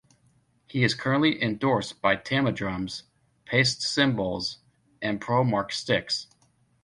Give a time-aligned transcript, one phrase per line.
[0.65, 3.03] He is currently endorsed by Tama drums,
[3.45, 4.57] Paiste cymbals
[4.99, 6.25] and Pro-Mark sticks.